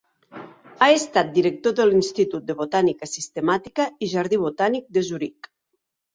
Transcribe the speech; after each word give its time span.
Ha 0.85 0.85
estat 0.93 1.29
Director 1.35 1.75
de 1.79 1.85
l'Institut 1.89 2.47
de 2.47 2.55
Botànica 2.63 3.11
Sistemàtica 3.11 3.87
i 4.05 4.11
Jardí 4.17 4.43
Botànic 4.47 4.91
de 4.99 5.07
Zuric. 5.13 5.55